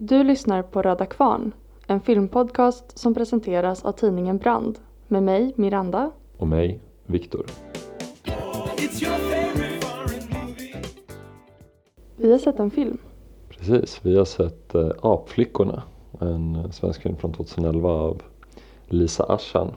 [0.00, 1.52] Du lyssnar på Röda Kvarn,
[1.86, 6.10] en filmpodcast som presenteras av tidningen Brand med mig, Miranda.
[6.36, 7.46] Och mig, Viktor.
[12.16, 12.98] Vi har sett en film.
[13.48, 15.82] Precis, vi har sett äh, Apflickorna,
[16.20, 18.22] en svensk film från 2011 av
[18.86, 19.70] Lisa Aschan.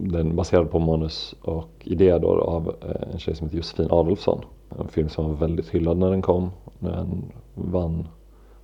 [0.00, 3.88] Den är baserad på manus och idé då av äh, en tjej som heter Josefin
[3.90, 4.44] Adolfsson.
[4.78, 6.50] En film som var väldigt hyllad när den kom.
[6.78, 8.08] Den vann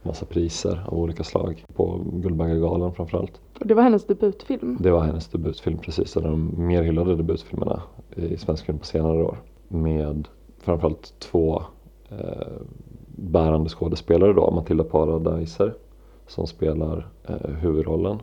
[0.02, 3.40] massa priser av olika slag på Guldbaggegalan framförallt.
[3.60, 4.76] Och det var hennes debutfilm?
[4.80, 7.82] Det var hennes debutfilm precis, en av de mer hyllade debutfilmerna
[8.16, 9.38] i svensk film på senare år.
[9.68, 11.62] Med framförallt två
[12.10, 12.52] eh,
[13.16, 15.74] bärande skådespelare då, Matilda Paradiser
[16.26, 18.18] som spelar eh, huvudrollen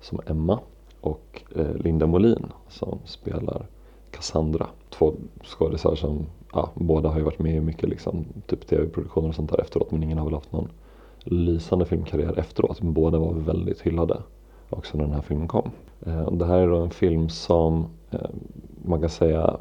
[0.00, 0.60] som Emma
[1.00, 3.66] och eh, Linda Molin som spelar
[4.10, 4.66] Cassandra.
[4.90, 5.14] Två
[5.44, 9.50] skådespelare som ja, båda har ju varit med i mycket liksom, typ tv-produktioner och sånt
[9.50, 10.68] där efteråt men ingen har väl haft någon
[11.24, 12.80] lysande filmkarriär efteråt.
[12.80, 14.22] Båda var väldigt hyllade
[14.70, 15.70] också när den här filmen kom.
[16.06, 18.30] Eh, det här är då en film som eh,
[18.84, 19.56] man kan säga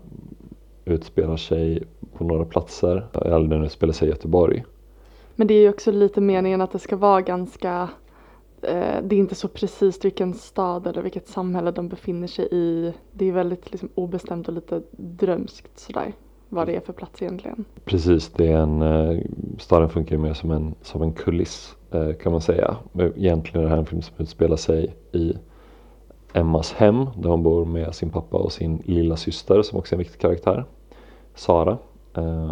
[0.85, 1.83] utspelar sig
[2.17, 4.63] på några platser, eller den utspelar sig i Göteborg.
[5.35, 7.89] Men det är ju också lite meningen att det ska vara ganska
[8.61, 12.93] eh, det är inte så precis vilken stad eller vilket samhälle de befinner sig i.
[13.11, 16.13] Det är väldigt liksom, obestämt och lite drömskt sådär
[16.53, 17.65] vad det är för plats egentligen.
[17.85, 19.21] Precis, det är en, eh,
[19.59, 22.77] staden funkar mer som en, som en kuliss eh, kan man säga.
[23.15, 25.33] Egentligen är det här en film som utspelar sig i
[26.33, 29.97] Emmas hem där hon bor med sin pappa och sin lilla syster som också är
[29.97, 30.65] en viktig karaktär,
[31.35, 31.77] Sara.
[32.13, 32.51] Eh,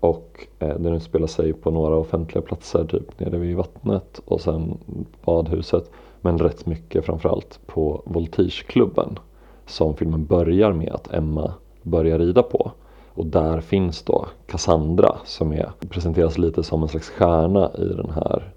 [0.00, 4.78] och den utspelar sig på några offentliga platser, typ nere vid vattnet och sen
[5.24, 5.90] badhuset.
[6.20, 9.18] Men rätt mycket framförallt på Voltigeklubben
[9.66, 12.72] som filmen börjar med att Emma börjar rida på.
[13.16, 18.10] Och där finns då Cassandra som är, presenteras lite som en slags stjärna i den
[18.10, 18.52] här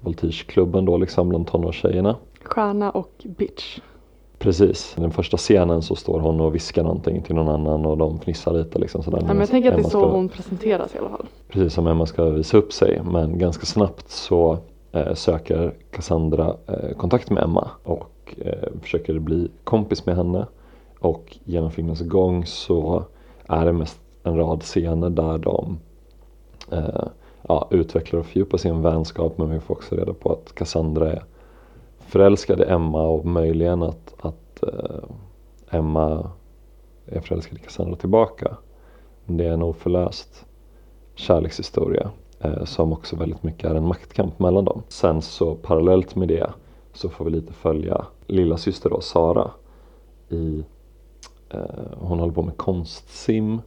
[0.00, 2.16] Voltigeklubben då liksom bland tonårstjejerna.
[2.42, 3.78] Stjärna och bitch.
[4.38, 7.98] Precis, i den första scenen så står hon och viskar någonting till någon annan och
[7.98, 9.18] de fnissar lite liksom sådär.
[9.20, 11.26] Ja, men jag tänker att det är så ska, hon presenteras i alla fall.
[11.48, 14.58] Precis som Emma ska visa upp sig men ganska snabbt så
[14.92, 20.46] eh, söker Cassandra eh, kontakt med Emma och eh, försöker bli kompis med henne.
[20.98, 23.04] Och genom filmens gång så
[23.48, 25.78] är det mest en rad scener där de
[26.72, 27.08] eh,
[27.42, 31.24] ja, utvecklar och fördjupar sin vänskap men vi får också reda på att Cassandra är
[31.98, 36.30] förälskad i Emma och möjligen att, att eh, Emma
[37.06, 38.56] är förälskad i Cassandra tillbaka.
[39.24, 40.46] Det är en oförlöst
[41.14, 44.82] kärlekshistoria eh, som också väldigt mycket är en maktkamp mellan dem.
[44.88, 46.50] Sen så parallellt med det
[46.92, 49.50] så får vi lite följa lilla syster då, Sara
[50.28, 50.64] i
[51.98, 53.60] hon håller på med konstsim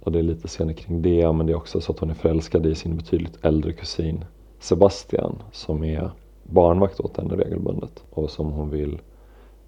[0.00, 2.14] och det är lite scener kring det men det är också så att hon är
[2.14, 4.24] förälskad i sin betydligt äldre kusin
[4.60, 6.10] Sebastian som är
[6.42, 8.98] barnvakt åt henne regelbundet och som hon vill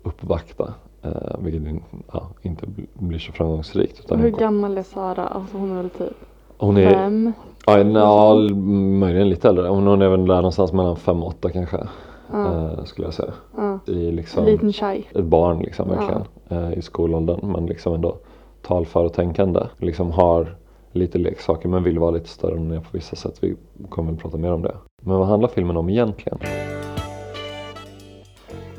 [0.02, 0.74] uppvakta.
[1.02, 1.82] Eh, vilket
[2.12, 4.00] ja, inte blir så framgångsrikt.
[4.00, 5.26] Utan hur gammal är Sara?
[5.26, 6.16] Alltså hon är väl typ
[6.60, 7.32] hon är, fem?
[7.66, 8.34] Ja, na,
[8.98, 9.68] möjligen lite äldre.
[9.68, 11.78] Hon, hon är väl där någonstans mellan fem och åtta kanske.
[12.34, 12.84] Uh.
[12.84, 13.32] skulle jag säga.
[13.58, 13.76] Uh.
[13.86, 15.08] I liksom, Liten tjej.
[15.14, 16.24] Ett barn liksom verkligen.
[16.52, 16.78] Uh.
[16.78, 18.16] I skolåldern men liksom ändå
[18.62, 19.60] talför och tänkande.
[19.78, 20.56] Liksom har
[20.92, 23.38] lite leksaker men vill vara lite större än är på vissa sätt.
[23.40, 23.56] Vi
[23.88, 24.74] kommer att prata mer om det.
[25.02, 26.38] Men vad handlar filmen om egentligen?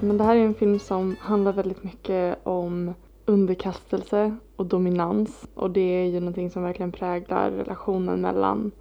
[0.02, 2.94] men det här är en film som handlar väldigt mycket om
[3.26, 5.48] underkastelse och dominans.
[5.54, 8.72] Och det är ju någonting som verkligen präglar relationen mellan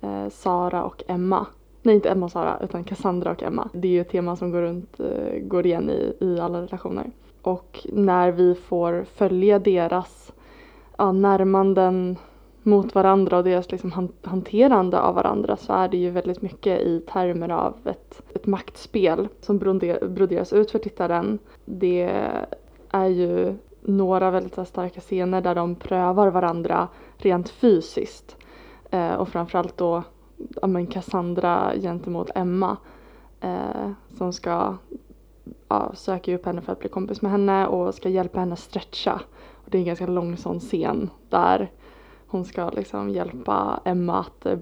[0.00, 1.46] eh, Sara och Emma.
[1.86, 3.68] Nej, inte Emma och Sara, utan Cassandra och Emma.
[3.72, 7.10] Det är ju ett tema som går, runt, eh, går igen i, i alla relationer.
[7.42, 10.32] Och när vi får följa deras
[10.96, 12.16] ja, närmanden
[12.62, 17.00] mot varandra och deras liksom hanterande av varandra så är det ju väldigt mycket i
[17.00, 21.38] termer av ett, ett maktspel som broderas ut för tittaren.
[21.64, 22.10] Det
[22.90, 28.36] är ju några väldigt starka scener där de prövar varandra rent fysiskt.
[28.90, 30.02] Eh, och framförallt då
[30.62, 32.76] ja, men Cassandra gentemot Emma
[33.40, 34.76] eh, som ska
[35.68, 39.20] ja, söka upp henne för att bli kompis med henne och ska hjälpa henne stretcha.
[39.52, 41.70] Och det är en ganska lång sån scen där
[42.26, 44.58] hon ska liksom hjälpa Emma att eh,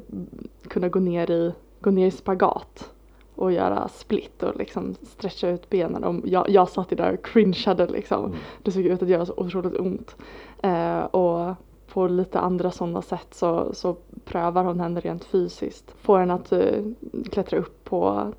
[0.68, 2.90] kunna gå ner, i, gå ner i spagat
[3.34, 6.04] och göra split och liksom stretcha ut benen.
[6.04, 8.24] Och jag, jag satt där och cringeade liksom.
[8.24, 8.38] Mm.
[8.62, 10.16] Det såg ut att göra så otroligt ont.
[10.62, 11.54] Eh, och
[11.92, 15.94] på lite andra sådana sätt så, så prövar hon henne rent fysiskt.
[16.00, 16.92] Får henne att uh,
[17.30, 18.32] klättra upp på,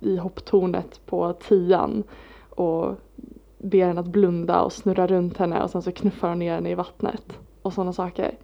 [0.00, 2.02] i hopptornet på tian
[2.50, 2.94] och
[3.58, 6.70] ber henne att blunda och snurra runt henne och sen så knuffar hon ner henne
[6.70, 8.34] i vattnet och sådana saker.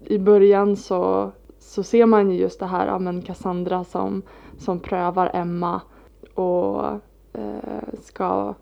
[0.00, 4.22] I början så så ser man ju just det här, ja men Cassandra som,
[4.58, 5.80] som prövar Emma
[6.34, 6.84] och
[7.32, 8.54] eh, ska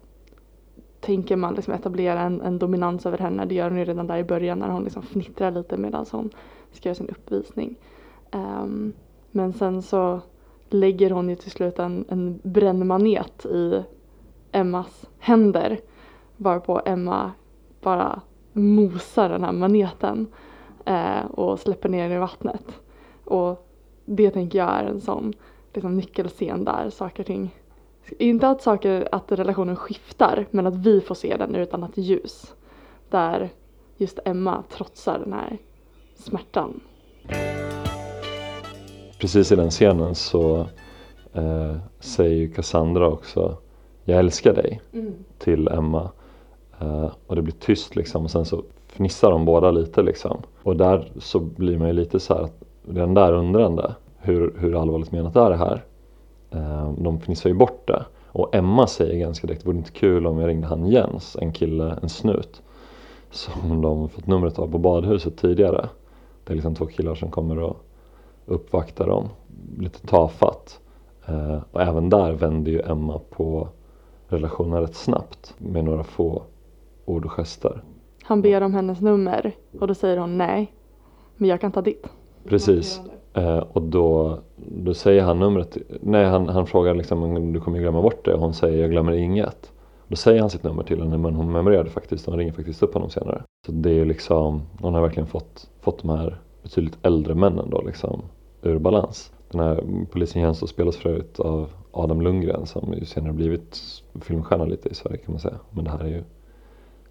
[1.04, 3.44] tänker man liksom etablera en, en, dominans över henne.
[3.44, 6.30] Det gör hon ju redan där i början när hon liksom fnittrar lite medan hon
[6.72, 7.76] ska göra sin uppvisning.
[8.32, 8.92] Um,
[9.30, 10.20] men sen så
[10.68, 13.82] lägger hon ju till slut en, en brännmanet i
[14.52, 15.80] Emmas händer
[16.36, 17.32] varpå Emma
[17.80, 18.20] bara
[18.52, 20.26] mosar den här maneten
[20.84, 22.80] eh, och släpper ner den i vattnet.
[23.24, 23.68] Och
[24.04, 25.32] det tänker jag är en sån
[25.72, 27.54] liksom, nyckelscen där saker och ting
[28.18, 31.96] inte att saker, att relationen skiftar men att vi får se den ur ett annat
[31.98, 32.54] ljus.
[33.10, 33.50] Där
[33.96, 35.58] just Emma trotsar den här
[36.14, 36.80] smärtan.
[39.20, 40.66] Precis i den scenen så
[41.32, 43.56] eh, säger Cassandra också
[44.04, 45.14] Jag älskar dig mm.
[45.38, 46.10] till Emma.
[46.80, 50.42] Eh, och det blir tyst liksom och sen så fnissar de båda lite liksom.
[50.62, 52.48] Och där så blir man ju lite så här,
[52.88, 53.94] redan där undrande.
[54.18, 55.84] Hur, hur allvarligt menat är det här?
[56.54, 58.04] Eh, de fnissar ju bort det.
[58.26, 61.52] Och Emma säger ganska direkt, det vore inte kul om jag ringde han Jens, en
[61.52, 62.62] kille, en snut.
[63.30, 65.88] Som de fått numret av på badhuset tidigare.
[66.44, 67.76] Det är liksom två killar som kommer och
[68.46, 69.28] uppvaktar dem.
[69.78, 70.80] Lite tafatt.
[71.26, 73.68] Eh, och även där vänder ju Emma på
[74.28, 76.42] relationen rätt snabbt med några få
[77.04, 77.82] ord och gester.
[78.22, 80.72] Han ber om hennes nummer och då säger hon nej,
[81.36, 82.06] men jag kan ta ditt.
[82.44, 83.00] Precis.
[83.34, 88.02] Eh, och då, då säger han numret, nej han, han frågar liksom du kommer glömma
[88.02, 89.72] bort det och hon säger jag glömmer inget.
[90.08, 92.82] Då säger han sitt nummer till henne men hon memorerade faktiskt och hon ringer faktiskt
[92.82, 93.42] upp honom senare.
[93.66, 97.82] Så det är liksom, hon har verkligen fått, fått de här betydligt äldre männen då
[97.82, 98.22] liksom
[98.62, 99.32] ur balans.
[99.50, 103.80] Den här polisen Jens spelas för övrigt av Adam Lundgren som ju senare blivit
[104.20, 105.58] filmstjärna lite i Sverige kan man säga.
[105.70, 106.24] Men det här är ju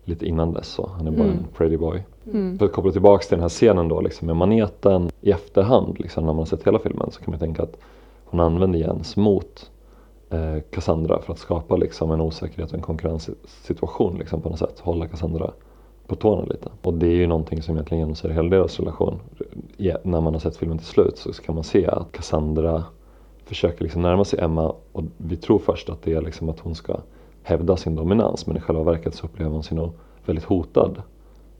[0.05, 0.89] lite innan dess så.
[0.97, 1.37] Han är bara mm.
[1.37, 2.03] en pretty boy.
[2.31, 2.57] Mm.
[2.57, 6.25] För att koppla tillbaks till den här scenen då liksom med maneten i efterhand liksom
[6.25, 7.77] när man har sett hela filmen så kan man tänka att
[8.25, 9.71] hon använder Jens mot
[10.29, 14.79] eh, Cassandra för att skapa liksom en osäkerhet och en konkurrenssituation liksom på något sätt.
[14.79, 15.51] Hålla Cassandra
[16.07, 16.69] på tårna lite.
[16.81, 19.19] Och det är ju någonting som egentligen genomsyrar hela deras relation.
[20.03, 22.83] när man har sett filmen till slut så kan man se att Cassandra
[23.45, 26.75] försöker liksom närma sig Emma och vi tror först att det är liksom att hon
[26.75, 26.97] ska
[27.43, 29.93] hävda sin dominans men i själva verket så upplever hon sig nog
[30.25, 31.01] väldigt hotad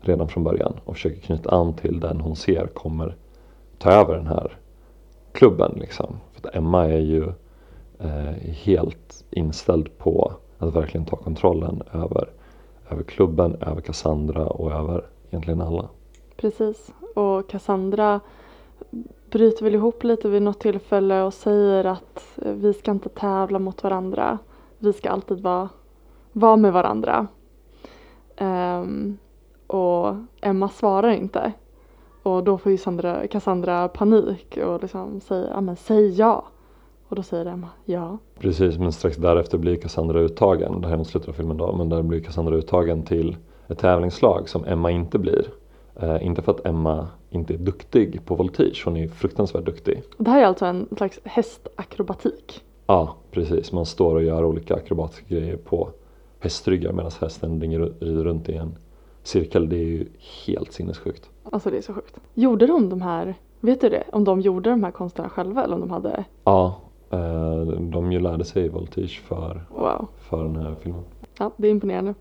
[0.02, 3.16] redan från början och försöker knyta an till den hon ser kommer
[3.78, 4.58] ta över den här
[5.32, 5.72] klubben.
[5.76, 6.16] Liksom.
[6.32, 7.24] För att Emma är ju
[8.00, 12.30] eh, helt inställd på att verkligen ta kontrollen över,
[12.90, 15.90] över klubben, över Cassandra och över egentligen alla.
[16.36, 18.20] Precis, och Cassandra
[19.30, 23.60] bryter väl ihop lite vid något tillfälle och säger att eh, vi ska inte tävla
[23.60, 24.38] mot varandra
[24.84, 25.70] vi ska alltid vara,
[26.32, 27.28] vara med varandra.
[28.40, 29.18] Um,
[29.68, 31.54] och Emma svarar inte.
[32.24, 36.46] Och då får ju Sandra, Cassandra panik och liksom säger, ja men säg ja.
[37.08, 38.18] Och då säger Emma ja.
[38.40, 41.76] Precis, men strax därefter blir Cassandra uttagen, det här är mot slutet av filmen då,
[41.76, 43.38] men där blir Cassandra uttagen till
[43.68, 45.48] ett tävlingslag som Emma inte blir.
[45.96, 50.04] Eh, inte för att Emma inte är duktig på voltige, hon är fruktansvärt duktig.
[50.18, 52.64] Det här är alltså en slags hästakrobatik.
[52.88, 53.72] Ja, precis.
[53.72, 55.90] Man står och gör olika akrobatiska grejer på
[56.40, 58.76] hästryggar medan hästen rider runt i en
[59.24, 59.70] cirkel.
[59.70, 60.08] Det är ju
[60.46, 61.30] helt sinnessjukt.
[61.52, 62.20] Alltså det är så sjukt.
[62.34, 64.04] Gjorde de de här, vet du det?
[64.12, 66.26] Om de gjorde de här konsterna själva eller om de hade?
[66.44, 66.76] Ja,
[67.10, 70.08] eh, de ju lärde sig voltige för, wow.
[70.18, 71.04] för den här filmen.
[71.38, 72.14] Ja, det är imponerande.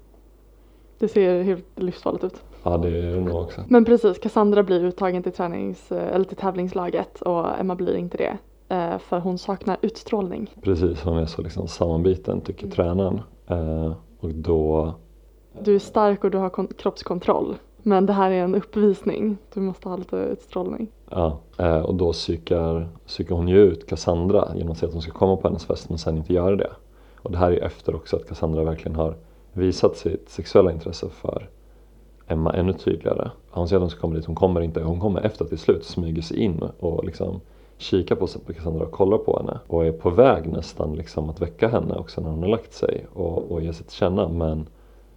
[0.99, 2.43] Det ser helt livsfarligt ut.
[2.63, 3.61] Ja, det är det nog också.
[3.69, 8.39] Men precis, Cassandra blir uttagen till, tränings, eller till tävlingslaget och Emma blir inte det.
[8.73, 10.51] Eh, för hon saknar utstrålning.
[10.63, 12.75] Precis, hon är så liksom sammanbiten tycker mm.
[12.77, 13.21] tränaren.
[13.47, 14.95] Eh, och då...
[15.63, 17.55] Du är stark och du har kroppskontroll.
[17.83, 19.37] Men det här är en uppvisning.
[19.55, 20.89] Du måste ha lite utstrålning.
[21.11, 25.03] Ja, eh, och då psykar, psykar hon ju ut Cassandra genom att säga att hon
[25.03, 26.71] ska komma på hennes fest men sen inte göra det.
[27.17, 29.17] Och det här är efter också att Cassandra verkligen har
[29.53, 31.49] visat sitt sexuella intresse för
[32.27, 33.31] Emma ännu tydligare.
[33.51, 34.83] Hon säger att hon ska komma dit, hon kommer inte.
[34.83, 37.41] Hon kommer efter att till slut smyger sig in och liksom
[37.83, 41.69] kikar på Cassandra och kollar på henne och är på väg nästan liksom att väcka
[41.69, 44.69] henne också när hon har lagt sig och, och ger sig till känna men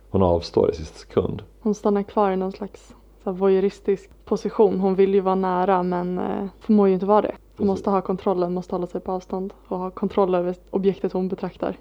[0.09, 1.43] hon avstår i sista sekund.
[1.59, 4.79] Hon stannar kvar i någon slags så voyeuristisk position.
[4.79, 7.35] Hon vill ju vara nära men eh, förmår ju inte vara det.
[7.57, 11.27] Hon måste ha kontrollen, måste hålla sig på avstånd och ha kontroll över objektet hon
[11.27, 11.77] betraktar.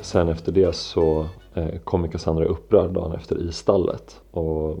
[0.00, 4.78] Sen efter det så eh, kommer Cassandra upprörd dagen efter i stallet och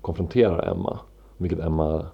[0.00, 0.98] konfronterar Emma.
[1.36, 2.06] Vilket Emma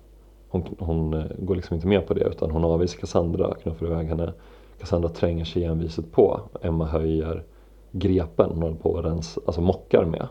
[0.48, 4.06] hon, hon eh, går liksom inte med på det utan hon avvisar Cassandra, knuffar iväg
[4.06, 4.32] henne.
[4.80, 6.40] Cassandra tränger sig enviset på.
[6.62, 7.44] Emma höjer
[7.92, 10.28] grepen hon håller på och rens, alltså mockar med.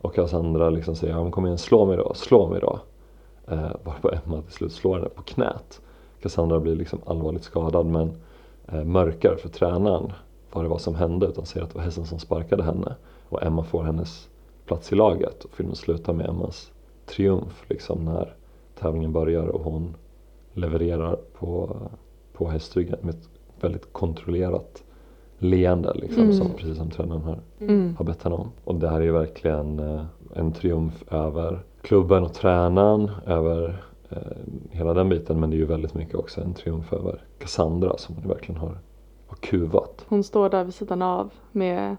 [0.00, 2.78] Och Cassandra liksom säger, ja, kom igen slå mig då, slå mig då.
[3.48, 5.80] Eh, varpå Emma till slut slår henne på knät.
[6.22, 8.12] Cassandra blir liksom allvarligt skadad men
[8.68, 10.12] eh, mörkar för tränaren
[10.52, 12.94] vad det var som hände utan säger att det var hästen som sparkade henne.
[13.28, 14.28] Och Emma får hennes
[14.66, 16.72] plats i laget och filmen slutar med Emmas
[17.06, 18.34] triumf liksom när
[18.74, 19.96] tävlingen börjar och hon
[20.52, 21.76] levererar på,
[22.32, 23.28] på hästryggen med ett
[23.60, 24.82] väldigt kontrollerat
[25.38, 26.34] leende liksom, Mm.
[26.34, 27.96] som, precis som tränaren har, Mm.
[27.98, 28.50] har bett henne om.
[28.64, 30.04] Och det här är ju verkligen eh,
[30.34, 34.18] en triumf över klubben och tränaren, över eh,
[34.70, 38.14] hela den biten men det är ju väldigt mycket också en triumf över Cassandra som
[38.14, 38.78] hon verkligen har,
[39.26, 40.04] har kuvat.
[40.08, 41.96] Hon står där vid sidan av med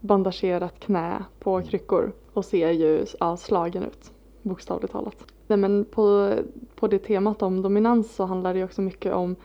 [0.00, 3.06] bandagerat knä på kryckor och ser ju
[3.38, 5.24] slagen ut, bokstavligt talat.
[5.48, 6.34] Nej, men på,
[6.74, 9.36] på det temat om dominans så handlar det också mycket om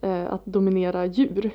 [0.00, 1.50] eh, att dominera djur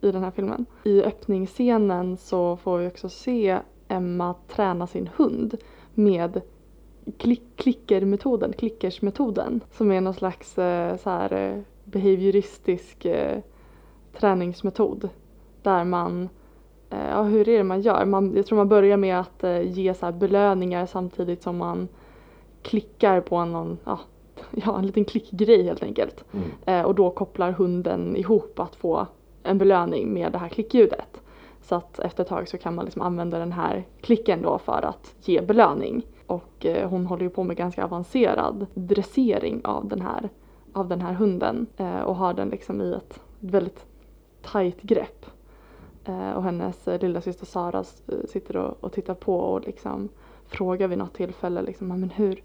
[0.00, 0.66] i den här filmen.
[0.84, 3.58] I öppningsscenen så får vi också se
[3.88, 5.56] Emma träna sin hund
[5.94, 6.40] med
[7.18, 13.38] klick, klickermetoden, klickersmetoden som är någon slags eh, så här, eh, behavioristisk eh,
[14.12, 15.08] träningsmetod
[15.62, 16.28] där man
[16.90, 18.04] eh, Ja, hur är det man gör?
[18.04, 21.88] Man, jag tror man börjar med att eh, ge så här belöningar samtidigt som man
[22.62, 23.98] klickar på någon, ja,
[24.50, 26.24] ja, en liten klickgrej helt enkelt.
[26.66, 29.06] Eh, och då kopplar hunden ihop att få
[29.42, 31.20] en belöning med det här klickljudet.
[31.62, 34.84] Så att efter ett tag så kan man liksom använda den här klicken då för
[34.84, 36.02] att ge belöning.
[36.26, 40.28] Och eh, hon håller ju på med ganska avancerad dressering av den här,
[40.72, 41.66] av den här hunden.
[41.76, 43.86] Eh, och har den liksom i ett väldigt
[44.42, 45.26] tajt grepp.
[46.04, 50.08] Eh, och hennes eh, lilla syster Sara eh, sitter och, och tittar på och liksom
[50.46, 52.42] frågar vid något tillfälle liksom, "Ja, men hur,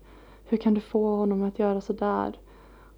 [0.47, 2.39] hur kan du få honom att göra sådär?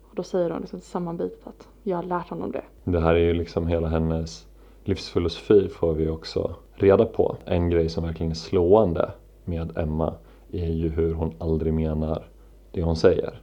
[0.09, 2.63] Och då säger hon liksom sammanbitet att jag har lärt honom det.
[2.83, 4.47] Det här är ju liksom hela hennes
[4.83, 7.35] livsfilosofi får vi också reda på.
[7.45, 9.11] En grej som verkligen är slående
[9.45, 10.13] med Emma
[10.51, 12.27] är ju hur hon aldrig menar
[12.71, 13.41] det hon säger.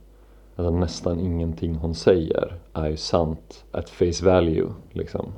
[0.56, 4.68] Alltså nästan ingenting hon säger är ju sant at face value.
[4.92, 5.32] Liksom.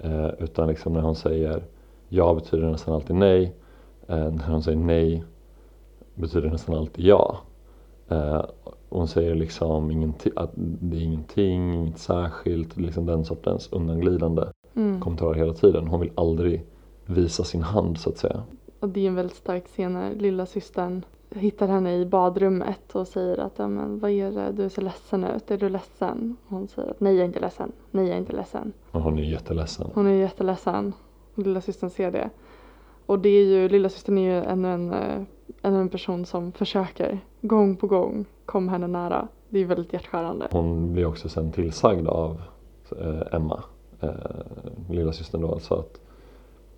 [0.00, 1.64] Eh, utan liksom när hon säger
[2.08, 3.54] ja betyder det nästan alltid nej.
[4.08, 5.24] Eh, när hon säger nej
[6.14, 7.38] betyder det nästan alltid ja.
[8.10, 8.44] Eh,
[8.88, 14.42] hon säger liksom ingenting, att det är ingenting, inget särskilt, liksom den sortens undanglidande
[14.74, 15.00] Mm.
[15.00, 15.86] kommentarer hela tiden.
[15.86, 16.64] Hon vill aldrig
[17.06, 18.42] visa sin hand så att säga.
[18.80, 23.08] Och det är en väldigt stark scen när lilla systern hittar henne i badrummet och
[23.08, 26.36] säger att ja, men, vad är det, du är så ledsen ut, är du ledsen?
[26.46, 28.72] Och hon säger att nej jag är inte ledsen, nej jag är inte ledsen.
[28.90, 29.90] Och hon är jätteledsen.
[29.94, 30.92] Hon är jätteledsen.
[31.34, 32.30] Och lilla systern ser det.
[33.06, 35.22] Och det är ju, lilla systern är ju ännu en, eh,
[35.62, 39.28] en person som försöker gång på gång komma henne nära.
[39.48, 40.48] Det är väldigt hjärtskärande.
[40.50, 42.42] Hon blir också sen tillsagd av
[43.00, 43.62] eh, Emma,
[44.00, 44.10] eh,
[44.90, 46.00] lilla systern då alltså att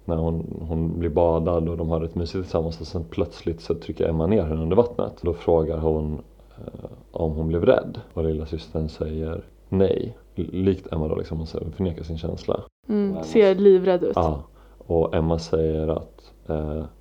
[0.05, 3.75] när hon, hon blir badad och de har rätt mysigt tillsammans och sen plötsligt så
[3.75, 5.13] trycker Emma ner henne under vattnet.
[5.21, 6.21] Då frågar hon
[6.59, 10.17] eh, om hon blev rädd och lilla systern säger nej.
[10.35, 12.61] Likt Emma då liksom, hon förnekar sin känsla.
[12.89, 14.13] Mm, ser livrädd ut.
[14.15, 14.43] Ja,
[14.79, 16.12] och Emma säger att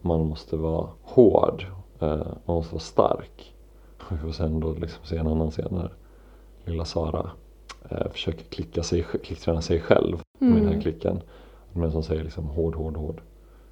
[0.01, 1.65] man måste vara hård,
[1.99, 3.53] eh, man måste vara stark.
[4.09, 5.93] Vi får sen då liksom se en annan scen när
[6.65, 7.29] lilla Sara
[7.89, 10.81] eh, försöker klicka sig, klickträna sig själv med den här Mm.
[10.81, 11.21] klicken.
[11.73, 13.21] Men som säger liksom hård, hård, hård.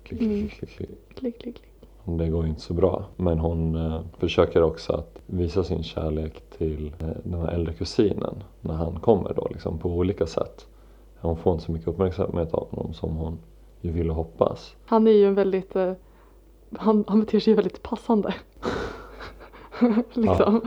[0.03, 0.49] Klick, klick, Mm.
[0.49, 1.15] klick, klick, klick.
[1.15, 1.61] Klick, klick,
[2.05, 3.05] Det går ju inte så bra.
[3.15, 8.43] Men hon eh, försöker också att visa sin kärlek till eh, den här äldre kusinen
[8.61, 10.67] när han kommer då liksom på olika sätt.
[11.19, 13.37] Hon får inte så mycket uppmärksamhet av honom som hon
[13.81, 14.75] ju vill och hoppas.
[14.85, 15.91] Han är ju en väldigt, eh,
[16.77, 18.33] han, han beter sig ju väldigt passande.
[20.13, 20.61] liksom.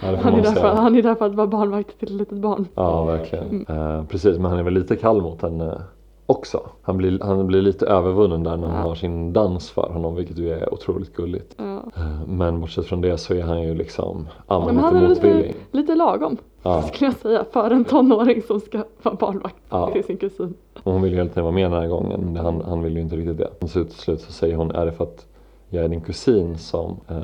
[0.00, 2.14] Ja, får Han, är där för, han är där för att vara barnvakt till ett
[2.14, 2.68] litet barn.
[2.74, 3.66] Ja, verkligen.
[3.68, 5.82] Eh, precis, men han är väl lite kall mot henne
[6.26, 6.60] också.
[6.82, 8.82] Han blir, han blir lite övervunnen där när hon Ja.
[8.82, 11.54] har sin dans för honom, vilket ju är otroligt gulligt.
[11.58, 11.82] Ja.
[11.96, 14.96] Eh, men bortsett från det så är han ju liksom, ja Ja, men men han
[14.96, 15.56] är lite lite, motvillig.
[15.70, 16.36] lite lagom
[16.68, 19.90] Ja, skulle jag säga för en tonåring som ska vara barnvakt Ja.
[19.92, 20.54] till sin kusin.
[20.82, 23.02] och hon vill ju hela tiden vara med den här gången, han, han vill ju
[23.02, 23.50] inte riktigt det.
[23.60, 25.26] Och så till slut så säger hon, är det för att
[25.68, 27.22] jag är din kusin som eh,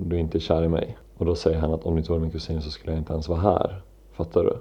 [0.00, 0.98] du inte är kär i mig?
[1.18, 3.12] Och då säger han att om du inte var min kusin så skulle jag inte
[3.12, 3.82] ens vara här.
[4.12, 4.56] Fattar du?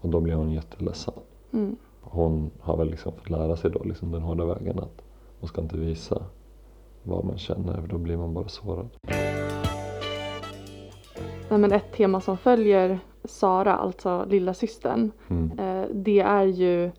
[0.00, 1.14] Och då blir hon jätteledsen.
[1.52, 1.76] Mm.
[2.00, 5.02] hon har väl liksom fått lära sig då liksom den hårda vägen att
[5.40, 6.22] man ska inte visa
[7.02, 8.88] vad man känner för då blir man bara sårad.
[11.52, 15.58] Nej, men ett tema som följer Sara, alltså lilla systern, Mm.
[15.58, 16.90] eh, det är ju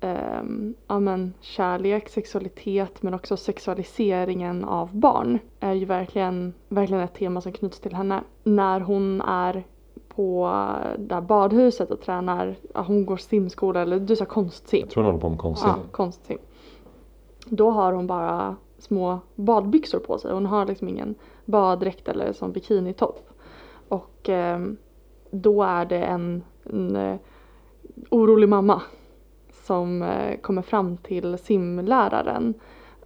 [0.00, 7.14] ehm, ja, men, kärlek, sexualitet men också sexualiseringen av barn är ju verkligen, verkligen ett
[7.14, 8.20] tema som knyts till henne.
[8.44, 9.64] När hon är
[10.08, 10.50] på
[10.98, 14.80] det här badhuset och tränar, hon går simskola eller du sa konstsim.
[14.80, 15.70] Jag tror hon håller på med konstsim.
[15.70, 16.38] Ja, konstsim.
[17.46, 20.32] Då har hon bara små badbyxor på sig.
[20.32, 21.14] Hon har liksom ingen
[21.44, 23.26] baddräkt eller som bikinitopp.
[23.90, 24.60] Och eh,
[25.30, 27.18] då är det en, en eh,
[28.10, 28.82] orolig mamma
[29.52, 32.54] som eh, kommer fram till simläraren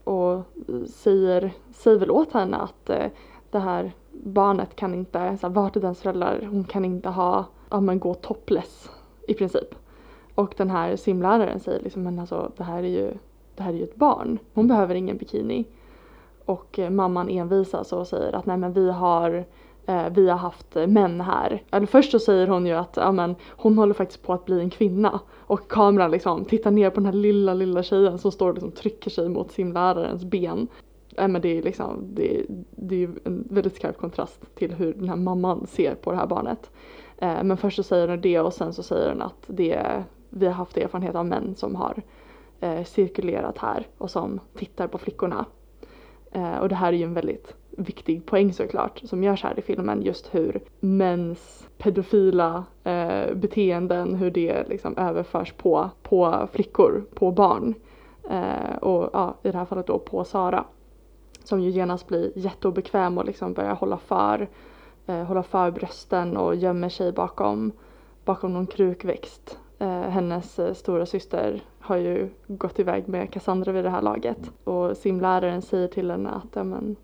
[0.04, 0.42] och
[0.86, 3.06] säger, säger väl åt henne att eh,
[3.50, 7.44] det här barnet kan inte, så här, vart är dens föräldrar, hon kan inte ha,
[7.70, 8.90] ja men gå topless
[9.28, 9.74] i princip.
[10.34, 13.12] Och den här simläraren säger liksom, men alltså det här är ju,
[13.56, 15.64] det här är ju ett barn, hon behöver ingen bikini.
[16.44, 19.44] Och eh, mamman envisas och säger att nej men vi har
[19.86, 21.62] eh, vi har haft män här.
[21.70, 24.70] Eller först så säger hon ju att amen, hon håller faktiskt på att bli en
[24.70, 25.20] kvinna.
[25.32, 28.72] Och kameran liksom tittar ner på den här lilla lilla tjejen som står och liksom
[28.72, 30.68] trycker sig mot simlärarens ben.
[31.16, 35.08] Ja, men det är liksom, det, det är en väldigt skarp kontrast till hur den
[35.08, 36.70] här mamman ser på det här barnet.
[37.18, 40.46] Eh, men först så säger hon det och sen så säger hon att det, vi
[40.46, 42.02] har haft erfarenhet av män som har
[42.60, 45.44] eh, cirkulerat här och som tittar på flickorna.
[46.32, 49.62] Eh, och det här är ju en väldigt viktig poäng såklart som görs här i
[49.62, 57.30] filmen just hur mäns pedofila eh, beteenden, hur det liksom överförs på, på flickor, på
[57.30, 57.74] barn.
[58.30, 60.64] Eh, och ja, i det här fallet då på Sara.
[61.44, 64.48] Som ju genast blir jätteobekväm och liksom börjar hålla för,
[65.06, 67.72] eh, hålla för brösten och gömmer sig bakom,
[68.24, 69.58] bakom någon krukväxt.
[69.78, 74.50] Eh, hennes eh, stora syster har ju gått iväg med Cassandra vid det här laget
[74.64, 76.96] och simläraren säger till henne att ja, men, eh,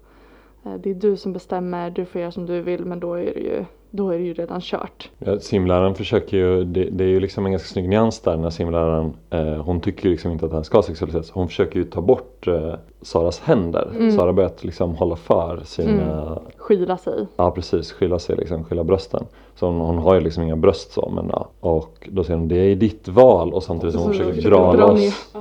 [0.63, 3.41] det är du som bestämmer, du får göra som du vill men då är det
[3.41, 5.11] ju, då är det ju redan kört.
[5.19, 8.51] Ja, simläraren försöker ju, det, det, är ju liksom en ganska snygg nyans där när
[8.51, 11.31] simläraren, eh, hon tycker ju liksom inte att han ska sexualiseras.
[11.31, 13.91] Hon försöker ju ta bort eh, Saras händer.
[13.97, 14.13] Mm.
[14.13, 16.39] Sara börjat liksom hålla för sina, Mm.
[16.57, 17.27] Skyla sig.
[17.37, 19.25] ja precis, skylla sig liksom, skylla brösten.
[19.55, 21.49] Så hon, hon har ju liksom inga bröst så men ja.
[21.61, 25.33] Och då säger hon det är ditt val och samtidigt som hon försöker dra loss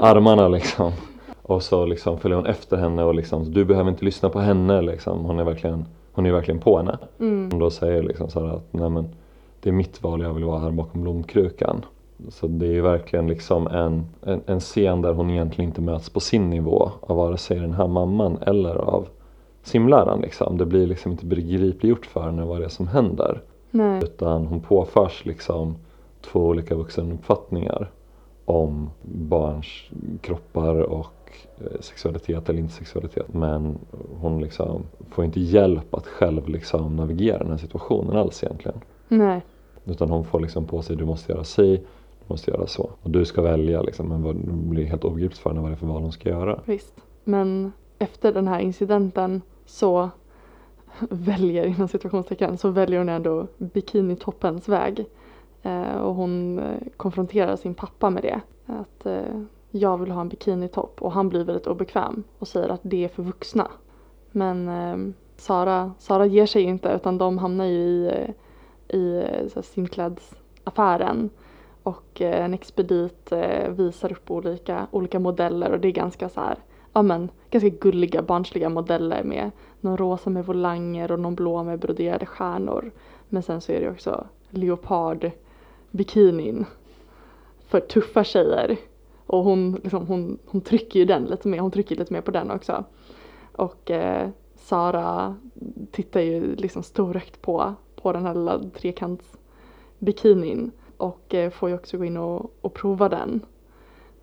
[0.00, 0.92] armarna liksom.
[1.50, 4.82] Och så liksom följer hon efter henne och liksom, du behöver inte lyssna på henne
[4.82, 5.24] liksom.
[5.24, 6.98] Hon är verkligen, hon är verkligen på henne.
[7.20, 7.48] Mm.
[7.50, 9.08] Hon då säger liksom så att nej men
[9.60, 11.84] det är mitt val, jag vill vara här bakom blomkrukan.
[12.28, 16.10] Så det är ju verkligen liksom en, en, en scen där hon egentligen inte möts
[16.10, 19.08] på sin nivå av vare sig den här mamman eller av
[19.62, 20.58] simläraren liksom.
[20.58, 23.40] Det blir liksom inte begripliggjort för henne vad det är som händer.
[23.70, 24.00] Nej.
[24.04, 25.76] Utan hon påförs liksom
[26.20, 27.90] två olika vuxenuppfattningar
[28.44, 29.66] om barns
[30.20, 31.06] kroppar och
[31.80, 33.34] sexualitet eller inte sexualitet.
[33.34, 33.78] Men
[34.20, 38.80] hon liksom får inte hjälp att själv liksom navigera den här situationen alls egentligen.
[39.08, 39.42] Nej.
[39.84, 41.76] Utan hon får liksom på sig, du måste göra si,
[42.18, 42.90] du måste göra så.
[43.02, 45.74] Och du ska välja liksom, men vad, det blir helt obegripligt för henne vad det
[45.74, 46.60] är för val hon ska göra.
[46.64, 46.94] Visst.
[47.24, 50.10] Men efter den här incidenten så
[51.10, 55.06] väljer, inom situationstecken, så väljer hon ändå bikinitoppens väg.
[55.62, 58.40] Eh, och hon eh, konfronterar sin pappa med det.
[58.66, 62.80] Att eh, jag vill ha en bikinitopp och han blir väldigt obekväm och säger att
[62.82, 63.70] det är för vuxna.
[64.30, 68.30] Men eh, Sara, Sara ger sig inte utan de hamnar ju i, eh,
[68.98, 71.30] i eh, så simklädsaffären.
[71.82, 76.40] Och eh, en expedit eh, visar upp olika, olika modeller och det är ganska så
[76.40, 76.58] här,
[76.92, 81.78] ja men ganska gulliga barnsliga modeller med någon rosa med volanger och någon blå med
[81.78, 82.90] broderade stjärnor.
[83.28, 85.30] Men sen så är det också leopard
[85.90, 86.66] bikinin
[87.68, 88.76] för tuffa tjejer.
[89.30, 92.30] Och hon, liksom, hon, hon trycker ju den lite mer, hon trycker lite mer på
[92.30, 92.84] den också.
[93.52, 95.36] Och eh, Sara
[95.90, 101.98] tittar ju liksom storögt på, på den här lilla trekantsbikinin och eh, får ju också
[101.98, 103.40] gå in och, och prova den.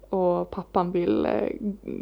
[0.10, 1.50] Och pappan vill eh,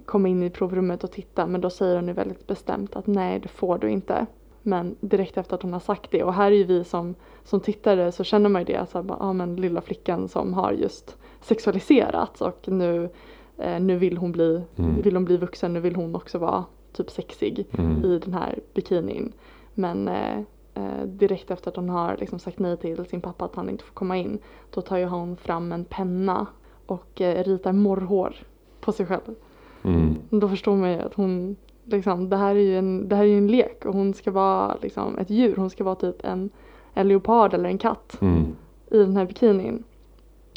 [0.06, 3.40] komma in i provrummet och titta men då säger hon ju väldigt bestämt att nej
[3.40, 4.26] det får du inte.
[4.62, 7.16] Men direkt efter att hon har sagt det och här är ju vi som,
[7.46, 10.54] som tittare så känner man ju det, så här, bara, ja men lilla flickan som
[10.54, 13.10] har just sexualiserats och nu,
[13.58, 15.02] eh, nu vill hon bli, Mm.
[15.02, 18.04] vill hon bli vuxen, nu vill hon också vara typ sexig Mm.
[18.06, 19.34] i den här bikinin.
[19.74, 20.38] Men eh,
[20.74, 23.84] eh, direkt efter att hon har liksom sagt nej till sin pappa att han inte
[23.84, 26.48] får komma in då tar ju hon fram en penna
[26.86, 28.36] och eh, ritar morrhår
[28.82, 29.36] på sig själv.
[29.84, 30.16] Mm.
[30.30, 33.38] Då förstår man ju att hon liksom, det här är ju en, det här är
[33.38, 36.50] en lek och hon ska vara liksom ett djur, hon ska vara typ en,
[36.96, 38.56] en leopard eller en katt Mm.
[38.92, 39.84] i den här bikinin.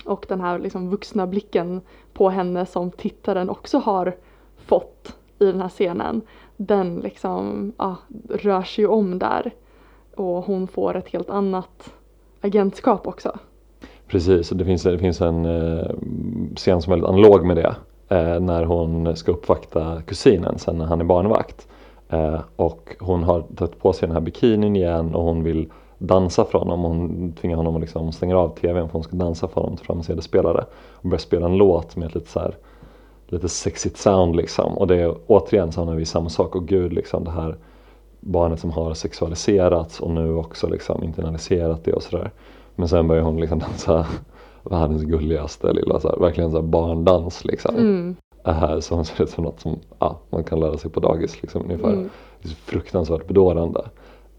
[0.04, 1.80] Och den här liksom vuxna blicken
[2.12, 4.16] på henne som tittaren också har
[4.56, 6.20] fått i den här scenen.
[6.56, 7.96] Den liksom, ja,
[8.30, 9.50] rör sig ju om där.
[10.14, 11.94] Och hon får ett helt annat
[12.40, 13.38] agentskap också.
[14.06, 15.86] Precis, det finns, det finns en eh,
[16.56, 17.74] scen som är väldigt analog med det.
[18.08, 21.68] Eh, när hon ska uppvakta kusinen sen när han är barnvakt.
[22.08, 26.44] Eh, och hon har tagit på sig den här bikinin igen och hon vill dansa
[26.44, 26.80] för honom.
[26.80, 29.98] Hon tvingar honom att liksom stänga av tvn för hon ska dansa för honom, fram
[29.98, 30.64] en CD-spelare.
[30.92, 32.54] Och börjar spela en låt med ett lite så här
[33.26, 34.78] lite sexigt sound liksom.
[34.78, 36.56] Och det är återigen så hamnar vi i samma sak.
[36.56, 37.56] Och gud liksom det här
[38.20, 42.30] barnet som har sexualiserats och nu också liksom internaliserat det och sådär.
[42.74, 44.06] Men sen börjar hon liksom dansa
[44.62, 47.76] världens gulligaste lilla så här, verkligen så här barndans liksom.
[47.76, 48.16] Mm.
[48.44, 51.62] Äh, som ser ut som något som ja, man kan lära sig på dagis liksom
[51.62, 51.92] ungefär.
[51.92, 52.10] Mm.
[52.42, 53.84] Det är fruktansvärt bedårande.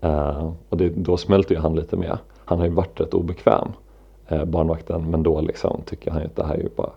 [0.01, 2.17] Eh, och det, då smälter ju han lite med.
[2.45, 3.67] Han har ju varit rätt obekväm,
[4.27, 6.89] eh, barnvakten, men då liksom tycker han ju att det här är ju bara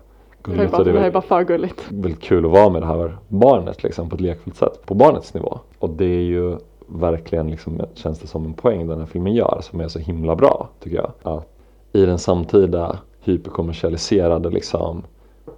[0.45, 0.71] Det här är gulligt.
[0.71, 1.85] bara, det det är bara för gulligt.
[1.89, 5.33] väldigt kul att vara med det här barnet liksom, på ett lekfullt sätt, på barnets
[5.33, 5.59] nivå.
[5.79, 9.59] Och det är ju verkligen, liksom, känns det som en poäng den här filmen gör,
[9.61, 11.11] som är så himla bra tycker jag.
[11.23, 11.47] Att
[11.93, 15.03] I den samtida hyperkommersialiserade liksom,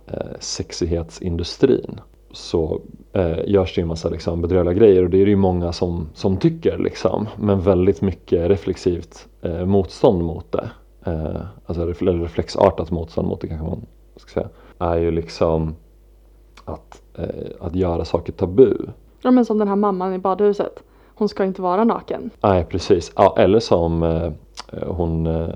[0.07, 1.99] eh, sexighetsindustrin
[2.35, 2.81] så
[3.13, 5.71] eh, görs det ju en massa liksom, bedrövliga grejer och det är det ju många
[5.71, 7.27] som, som tycker liksom.
[7.37, 10.69] Men väldigt mycket reflexivt eh, motstånd mot det.
[11.05, 14.49] Eh, alltså reflexartat motstånd mot det kanske man ska säga.
[14.79, 15.75] Är ju liksom
[16.65, 17.25] att, eh,
[17.59, 18.75] att göra saker tabu.
[19.21, 20.83] Ja men som den här mamman i badhuset.
[21.15, 22.29] Hon ska inte vara naken.
[22.41, 24.31] Nej precis, ja, eller som eh,
[24.87, 25.47] hon eh,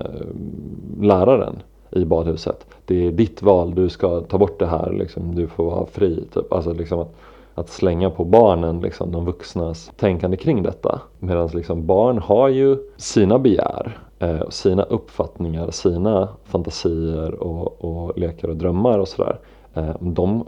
[1.00, 2.66] läraren i badhuset.
[2.84, 6.24] Det är ditt val, du ska ta bort det här, liksom, du får vara fri.
[6.34, 6.52] Typ.
[6.52, 7.14] Alltså liksom att,
[7.54, 11.00] att slänga på barnen liksom, de vuxnas tänkande kring detta.
[11.18, 18.48] Medan liksom, barn har ju sina begär, eh, sina uppfattningar, sina fantasier och, och lekar
[18.48, 19.38] och drömmar och sådär.
[19.74, 20.46] Eh, de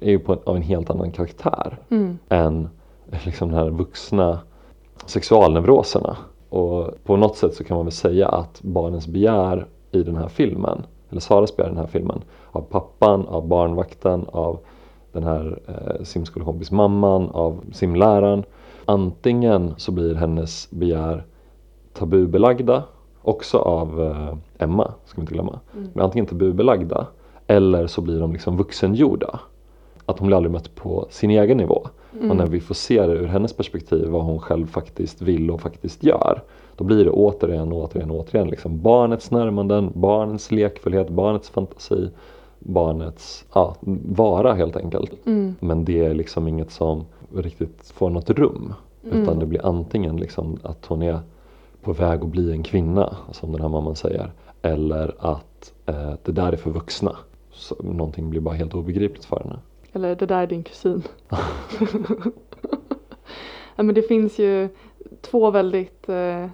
[0.00, 2.18] är ju på en, av en helt annan karaktär Mm.
[2.28, 2.68] än
[3.24, 4.38] liksom de här vuxna
[5.06, 6.16] sexualneuroserna.
[6.48, 10.28] Och på något sätt så kan man väl säga att barnens begär i den här
[10.28, 12.22] filmen, eller Saras begär i den här filmen,
[12.52, 14.58] av pappan, av barnvakten, av
[15.12, 18.44] den här eh, simskolekompismamman, av simläraren.
[18.84, 21.24] Antingen så blir hennes begär
[21.92, 22.82] tabubelagda,
[23.22, 25.60] också av eh, Emma, ska vi inte glömma.
[25.74, 25.88] Mm.
[25.92, 27.06] Men antingen tabubelagda,
[27.46, 29.40] eller så blir de liksom vuxengjorda.
[30.06, 31.88] Att hon blir aldrig mött på sin egen nivå.
[32.12, 32.30] Mm.
[32.30, 35.60] Och när vi får se det ur hennes perspektiv, vad hon själv faktiskt vill och
[35.60, 36.42] faktiskt gör.
[36.80, 42.10] Då blir det återigen, återigen, återigen liksom barnets närmanden, barnets lekfullhet, barnets fantasi,
[42.58, 45.26] barnets ja, vara helt enkelt.
[45.26, 45.54] Mm.
[45.60, 48.74] Men det är liksom inget som riktigt får något rum.
[49.04, 49.22] Mm.
[49.22, 51.18] Utan det blir antingen liksom att hon är
[51.82, 54.32] på väg att bli en kvinna, som den här mamman säger.
[54.62, 57.16] Eller att eh, det där är för vuxna.
[57.52, 59.58] Så, någonting blir bara helt obegripligt för henne.
[59.92, 61.02] Eller det där är din kusin.
[63.76, 64.68] ja, men det finns ju
[65.20, 66.46] två väldigt eh,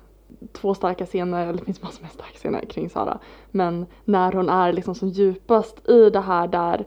[0.52, 3.18] två starka scener, eller det finns massor med starka scener kring Sara.
[3.50, 6.84] Men när hon är liksom som djupast i det här där,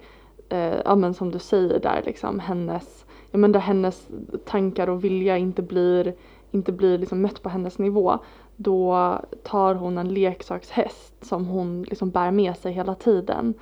[0.49, 4.07] eh, ja men som du säger där liksom hennes, ja men där hennes
[4.45, 6.13] tankar och vilja inte blir,
[6.51, 8.17] inte blir liksom mött på hennes nivå.
[8.55, 13.53] Då tar hon en leksakshäst som hon liksom bär med sig hela tiden.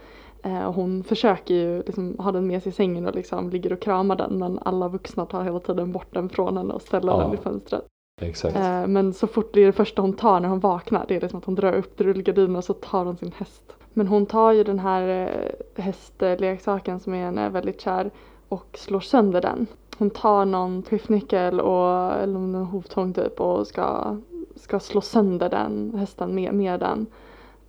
[0.43, 3.73] Eh, och hon försöker ju liksom ha den med sig i sängen och liksom ligger
[3.73, 7.11] och kramar den men alla vuxna tar hela tiden bort den från henne och ställer
[7.11, 7.19] Ja.
[7.19, 7.85] den vid fönstret.
[8.21, 8.55] Exakt.
[8.55, 11.21] Eh, men så fort det är det första hon tar när hon vaknar, det är
[11.21, 13.73] liksom att hon drar upp rullgardinen och så tar hon sin häst.
[13.93, 18.11] Men hon tar ju den här eh, hästleksaken som är henne eh, väldigt kär
[18.49, 19.67] och slår sönder den.
[19.97, 24.17] Hon tar någon skiftnyckel och, eller någon hovtång typ och ska,
[24.55, 27.05] ska slå sönder den hästen med, med den.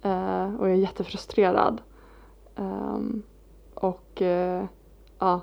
[0.03, 1.81] Eh, och är jättefrustrerad.
[2.57, 3.23] Um,
[3.75, 4.65] och eh,
[5.19, 5.41] ja,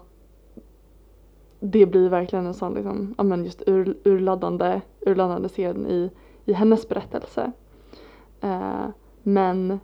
[1.59, 6.09] det blir verkligen en sån liksom, ja men just ur, urladdande, urladdande scen i,
[6.45, 7.51] i hennes berättelse.
[8.41, 8.85] Eh,
[9.23, 9.79] men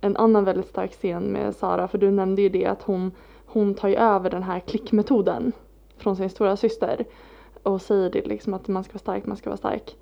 [0.00, 3.12] en annan väldigt stark scen med Sara, för du nämnde ju det att hon,
[3.46, 5.52] hon tar ju över den här klickmetoden
[5.96, 7.04] från sin stora syster
[7.62, 9.96] och säger det liksom att man ska vara stark, man ska vara stark.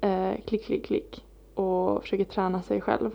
[0.00, 3.10] Eh, klick, klick, klick och försöker träna sig själv.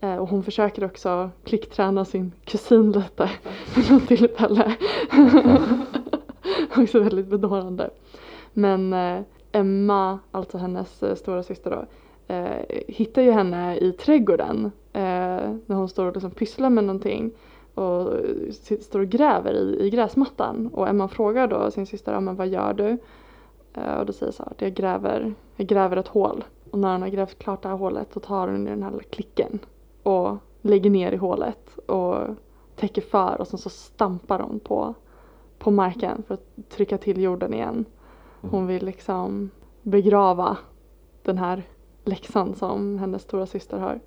[0.00, 3.30] Eh, och hon försöker också klickträna sin kusin lite
[3.76, 4.76] vid något tillfälle.
[6.76, 7.90] också väldigt bedårande.
[8.52, 11.84] Men eh, Emma, alltså hennes eh, stora syster då,
[12.34, 17.32] eh, hittar ju henne i trädgården eh, när hon står och liksom pysslar med någonting
[17.74, 20.66] och eh, står och gräver i, i gräsmattan.
[20.72, 22.98] Och Emma frågar då sin syster, ja, men vad gör du?
[23.74, 26.44] Eh, och då säger så här, att jag gräver, jag gräver ett hål.
[26.70, 29.02] Och när hon har grävt klart det här hålet så tar hon den här lilla
[29.02, 29.58] klicken
[30.02, 32.16] och lägger ner i hålet och
[32.76, 34.94] täcker för och sen så stampar hon på,
[35.58, 37.84] på marken för att trycka till jorden igen.
[38.40, 39.50] Hon vill liksom
[39.82, 40.56] begrava
[41.22, 41.62] den här
[42.04, 44.00] läxan som hennes stora syster har,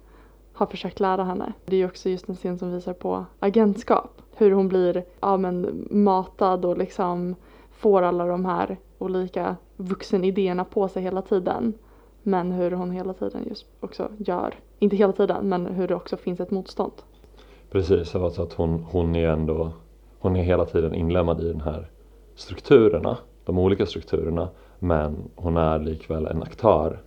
[0.54, 1.54] har försökt lära henne.
[1.66, 4.22] Det är ju också just en scen som visar på agentskap.
[4.36, 7.36] Hur hon blir ja, men, matad och liksom
[7.72, 11.74] får alla de här olika vuxenidéerna på sig hela tiden.
[12.24, 16.18] Men hur hon hela tiden just också gör, inte hela tiden, men hur det också
[16.18, 16.94] finns ett motstånd.
[17.72, 19.72] Precis, alltså att hon, hon är ändå
[20.20, 21.90] hon är hela tiden inlemmad i den här
[22.36, 27.02] strukturerna De olika strukturerna Men hon är likväl en aktör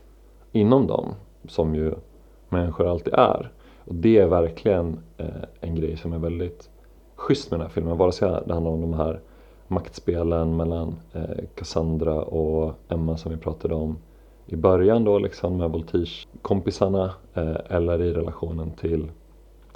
[0.52, 1.14] inom dem
[1.48, 1.94] som ju
[2.48, 3.50] människor alltid är.
[3.84, 5.26] Och det är verkligen eh,
[5.60, 6.70] en grej som är väldigt
[7.16, 7.96] schysst med den här filmen.
[7.96, 9.20] Vare sig det handlar om de här
[9.68, 13.96] maktspelen mellan eh, Cassandra och Emma som vi pratade om
[14.46, 19.10] i början då liksom med Voltige-kompisarna eh, eller i relationen till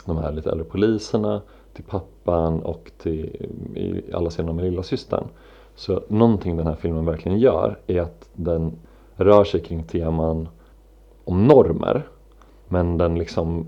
[0.05, 1.43] de här lite äldre poliserna,
[1.77, 5.25] till pappan och till i alla scener med lillasystern.
[5.75, 8.73] Så någonting den här filmen verkligen gör är att den
[9.17, 10.49] rör sig kring teman
[11.25, 12.07] om normer
[12.69, 13.67] men den liksom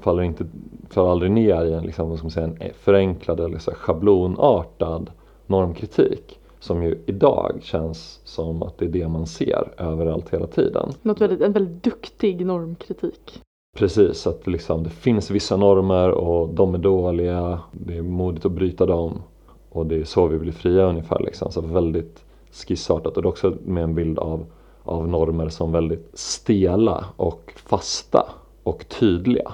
[0.00, 0.46] faller, inte,
[0.88, 5.10] faller aldrig ner i en, liksom, vad ska man säga, en förenklad eller så schablonartad
[5.46, 10.88] normkritik som ju idag känns som att det är det man ser överallt hela tiden.
[11.02, 13.42] Något väldigt, en väldigt duktig normkritik.
[13.76, 18.52] Precis, att liksom, det finns vissa normer och de är dåliga, det är modigt att
[18.52, 19.22] bryta dem
[19.70, 21.20] och det är så vi blir fria ungefär.
[21.20, 21.52] Liksom.
[21.52, 24.46] Så väldigt skissartat och det är också med en bild av,
[24.82, 28.28] av normer som väldigt stela och fasta
[28.62, 29.52] och tydliga.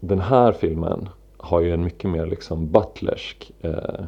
[0.00, 4.04] Den här filmen har ju en mycket mer liksom butlersk eh,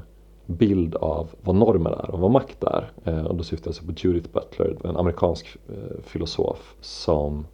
[0.46, 2.90] bild av vad normer är och vad makt är.
[3.04, 7.46] Eh, och då syftar jag alltså på Judith Butler, en amerikansk eh, filosof som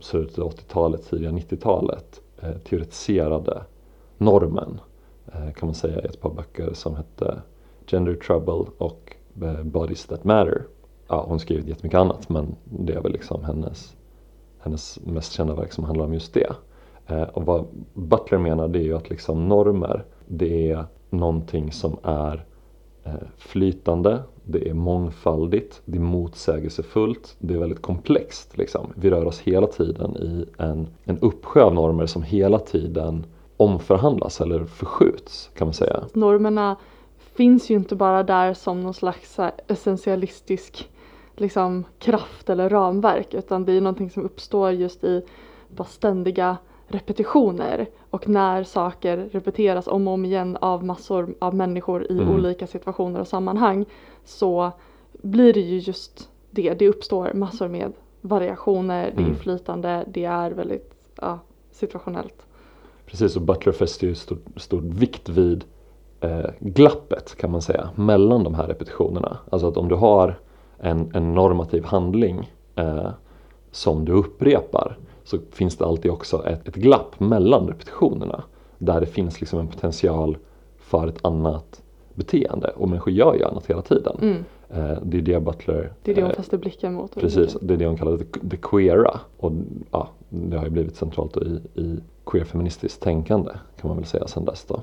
[0.00, 3.62] slutet av 80-talet, tidiga 90-talet eh, teoretiserade
[4.18, 4.80] normen
[5.32, 7.42] eh, kan man säga i ett par böcker som hette
[7.86, 10.66] Gender Trouble och eh, Bodies That Matter.
[11.08, 13.96] Ja, hon har skrivit jättemycket annat men det är väl liksom hennes,
[14.58, 16.52] hennes mest kända verk som handlar om just det.
[17.06, 21.98] Eh, och vad Butler menar det är ju att liksom normer det är någonting som
[22.02, 22.44] är
[23.04, 28.58] Eh, flytande, det är mångfaldigt, det är motsägelsefullt, det är väldigt komplext.
[28.58, 28.92] Liksom.
[28.94, 34.40] Vi rör oss hela tiden i en, en uppsjö av normer som hela tiden omförhandlas
[34.40, 36.04] eller förskjuts kan man säga.
[36.12, 36.76] Normerna
[37.18, 40.88] finns ju inte bara där som någon slags eh, essentialistisk
[41.36, 45.22] liksom, kraft eller ramverk utan det är någonting som uppstår just i
[45.68, 52.12] bara ständiga repetitioner och när saker repeteras om och om igen av massor av människor
[52.12, 52.34] i mm.
[52.34, 53.84] olika situationer och sammanhang
[54.24, 54.72] så
[55.12, 59.16] blir det ju just det, det uppstår massor med variationer, mm.
[59.16, 59.38] det är mm.
[59.38, 61.38] flytande, det är väldigt ja,
[61.70, 62.46] situationellt.
[63.06, 65.64] Precis, och Butler fäster ju stor, stor vikt vid
[66.20, 69.38] eh, glappet kan man säga mellan de här repetitionerna.
[69.50, 70.38] Alltså att om du har
[70.78, 73.10] en, en normativ handling eh,
[73.70, 74.98] som du upprepar
[75.30, 78.44] så finns det alltid också ett, ett glapp mellan repetitionerna
[78.78, 80.36] där det finns liksom en potential
[80.78, 81.82] för ett annat
[82.14, 84.16] beteende och människor gör ju annat hela tiden.
[84.22, 84.44] Mm.
[84.68, 87.14] Eh, det är det Butler Det är det hon eh, fäster blicken mot.
[87.14, 89.52] Precis, det är det hon kallar the, queera och
[89.90, 94.44] ja, det har ju blivit centralt i, i queer-feministiskt tänkande kan man väl säga sedan
[94.44, 94.82] dess då.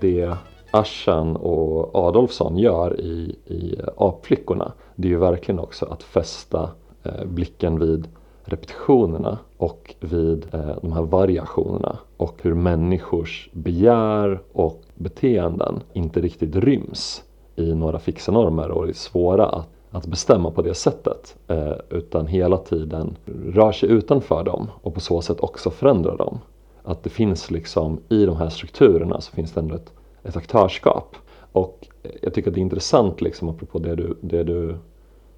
[0.00, 0.36] Det
[0.70, 6.85] Aschan och Adolfsson gör i, i Apflickorna det är ju verkligen också att fästa Eh,
[7.06, 8.08] Eh, blicken vid
[8.44, 16.56] repetitionerna och vid eh, de här variationerna och hur människors begär och beteenden inte riktigt
[16.56, 17.22] ryms
[17.56, 22.26] i några fixa normer och är svåra att, att bestämma på det sättet eh, utan
[22.26, 23.16] hela tiden
[23.46, 26.38] rör sig utanför dem och på så sätt också förändrar dem.
[26.82, 29.92] Att det finns liksom i de här strukturerna så finns det ändå ett,
[30.22, 31.16] ett aktörskap.
[31.52, 31.88] Och
[32.22, 34.76] jag tycker att det är intressant liksom apropå det du, det du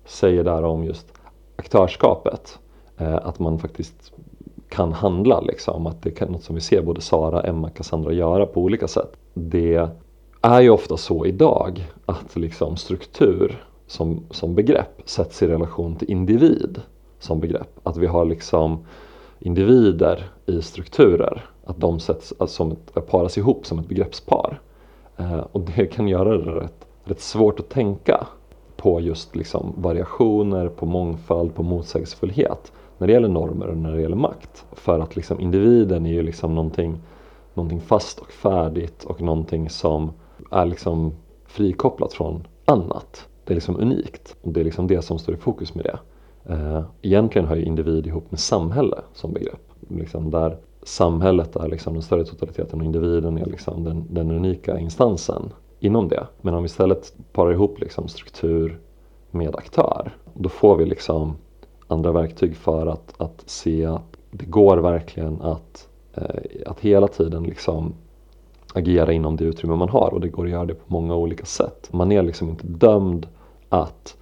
[0.04, 1.17] säger där om just
[1.58, 2.58] aktörskapet.
[2.96, 4.12] Eh, att man faktiskt
[4.68, 5.86] kan handla liksom.
[5.86, 9.16] Att det är något som vi ser både Sara, Emma, Cassandra göra på olika sätt.
[9.34, 9.88] Det
[10.40, 16.10] är ju ofta så idag att liksom struktur som, som begrepp sätts i relation till
[16.10, 16.80] individ
[17.18, 17.80] som begrepp.
[17.82, 18.86] Att vi har liksom
[19.38, 21.44] individer i strukturer.
[21.64, 24.60] Att de sätts alltså, som ett, paras ihop som ett begreppspar.
[25.16, 28.26] Eh, och det kan göra det rätt, rätt svårt att tänka
[28.82, 34.00] på just liksom variationer, på mångfald, på motsägelsefullhet när det gäller normer och när det
[34.00, 34.64] gäller makt.
[34.72, 36.98] För att liksom individen är ju liksom någonting,
[37.54, 40.10] någonting fast och färdigt och någonting som
[40.50, 41.12] är liksom
[41.46, 43.28] frikopplat från annat.
[43.44, 45.98] Det är liksom unikt och det är liksom det som står i fokus med det.
[46.52, 49.72] Eh, egentligen hör ju individ ihop med samhälle som begrepp.
[49.88, 54.78] Liksom där samhället är liksom den större totaliteten och individen är liksom den, den unika
[54.78, 56.26] instansen inom det.
[56.40, 58.78] Men om vi istället parar ihop liksom struktur
[59.30, 61.36] med aktör, då får vi liksom
[61.86, 67.42] andra verktyg för att, att se att det går verkligen att, eh, att hela tiden
[67.42, 67.94] liksom
[68.74, 71.44] agera inom det utrymme man har och det går att göra det på många olika
[71.44, 71.88] sätt.
[71.92, 73.26] Man är liksom inte dömd
[73.68, 74.16] att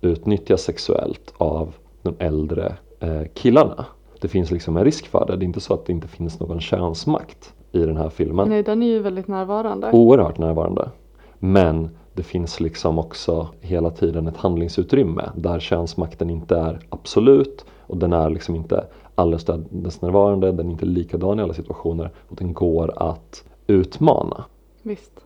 [0.00, 3.84] utnyttjas sexuellt av de äldre eh, killarna.
[4.20, 5.36] Det finns liksom en risk för det.
[5.36, 8.48] Det är inte så att det inte finns någon könsmakt i den här filmen.
[8.48, 9.90] Nej, den är ju väldigt närvarande.
[9.92, 10.90] Oerhört närvarande.
[11.40, 17.96] Men det finns liksom också hela tiden ett handlingsutrymme där könsmakten inte är absolut och
[17.96, 22.54] den är liksom inte alldeles närvarande, den är inte likadan i alla situationer och den
[22.54, 24.44] går att utmana.
[24.82, 25.24] Visst.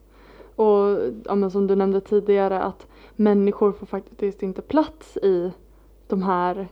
[0.56, 5.52] Och ja, som du nämnde tidigare att människor får faktiskt inte plats i
[6.08, 6.68] de här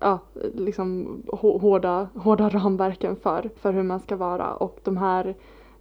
[0.00, 0.18] ja,
[0.54, 5.34] liksom hårda, hårda ramverken för, för hur man ska vara och de här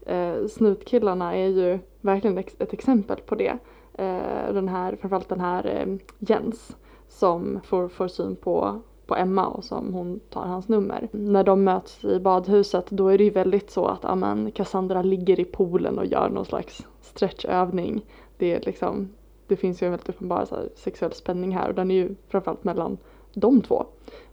[0.08, 3.58] eh, snutkillarna är ju verkligen ett exempel på det.
[3.94, 9.48] Eh, den här, framförallt den här eh, Jens som får, får syn på, på Emma
[9.48, 11.08] och som hon tar hans nummer.
[11.12, 15.40] När de möts i badhuset då är det ju väldigt så att amen, Cassandra ligger
[15.40, 18.06] i poolen och gör någon slags stretchövning.
[18.38, 19.10] Det, är liksom,
[19.48, 22.16] det finns ju en väldigt uppenbar så här, sexuell spänning här och den är ju
[22.28, 22.98] framförallt mellan
[23.34, 23.86] de två.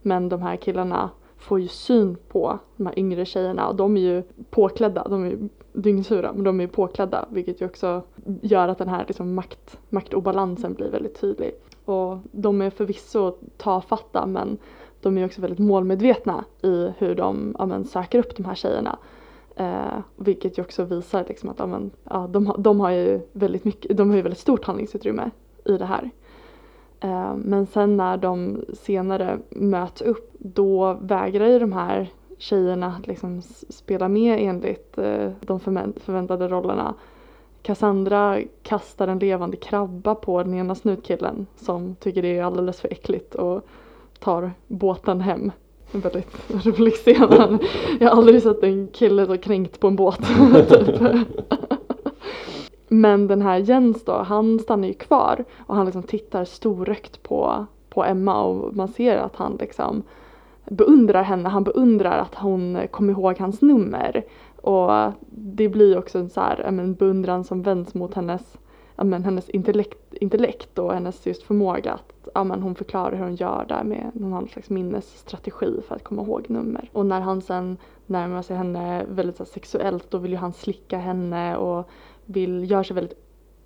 [0.03, 1.11] Men de här killarna
[1.45, 5.31] får ju syn på de här yngre tjejerna och de är ju påklädda, de är
[5.31, 8.03] ju dyngsura men de är ju påklädda vilket ju också
[8.43, 11.55] gör att den här liksom makt, maktobalansen blir väldigt tydlig.
[11.85, 14.59] Och de är förvisso tafatta men
[15.01, 18.99] de är också väldigt målmedvetna i hur de ja, men, söker upp de här tjejerna.
[19.57, 23.65] Eh, vilket ju också visar liksom att ja, men, ja, de, de har ju väldigt
[23.65, 25.31] mycket, de har ju väldigt stort handlingsutrymme
[25.65, 26.11] i det här.
[27.05, 33.43] Eh, men sen när de senare möts upp då vägrar ju de här tjejerna liksom
[33.69, 36.95] spela med enligt eh, de förväntade rollerna.
[37.63, 42.93] Cassandra kastar en levande krabba på den ena snutkillen som tycker det är alldeles för
[42.93, 43.67] äckligt och
[44.19, 45.53] tar båten hem.
[45.93, 47.59] En väldigt rolig scen.
[48.01, 50.19] Jag har aldrig sett en kille så kränkt på en båt.
[50.69, 51.03] typ.
[52.89, 57.67] Men den här Jens då, han stannar ju kvar och han liksom tittar storögt på,
[57.91, 60.03] på Emma och man ser att han liksom
[60.69, 64.25] beundrar henne, han beundrar att hon kom ihåg hans nummer.
[64.57, 68.59] Och det blir också en så här, en beundran som vänds mot hennes,
[68.97, 73.37] men, hennes intellekt, intellekt och hennes just förmåga att ja, men, hon förklarar hur hon
[73.37, 76.91] gör där med någon slags minnesstrategi för att komma ihåg nummer.
[76.93, 80.53] Och när han sen närmar sig henne väldigt så här, sexuellt då vill ju han
[80.53, 81.89] slicka henne och
[82.27, 83.19] vill, gör sig väldigt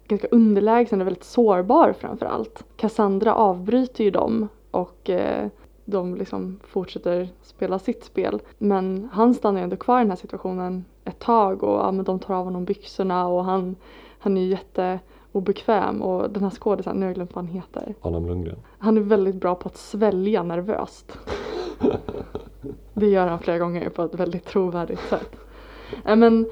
[0.08, 2.64] ganska underlägsen och väldigt sårbar framför allt.
[2.76, 5.48] Cassandra avbryter ju dem och eh,
[5.84, 8.40] de liksom fortsätter spela sitt spel.
[8.58, 12.04] Men han stannar ju ändå kvar i den här situationen ett tag och ja, men
[12.04, 13.76] de tar av honom byxorna och han,
[14.18, 17.94] han är ju jätteobekväm och den här skådisen, nu har jag glömt vad han heter.
[18.00, 18.58] Adam Lundgren.
[18.78, 21.18] Han är väldigt bra på att svälja nervöst.
[22.94, 25.36] det gör han flera gånger på ett väldigt trovärdigt sätt.
[26.04, 26.46] Men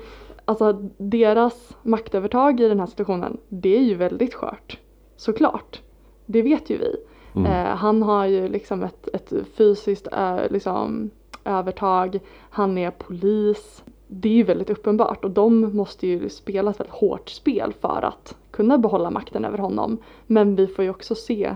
[0.46, 4.78] alltså deras maktövertag i den här situationen, det är ju väldigt skört.
[5.16, 5.82] Såklart.
[6.26, 6.96] Det vet ju vi.
[7.35, 7.52] Mm.
[7.52, 11.11] Eh, han har ju liksom ett, ett fysiskt ö, liksom,
[11.44, 13.85] övertag, han är polis.
[14.09, 18.04] Det är ju väldigt uppenbart och de måste ju spela ett väldigt hårt spel för
[18.04, 19.98] att kunna behålla makten över honom.
[20.26, 21.54] Men vi får ju också se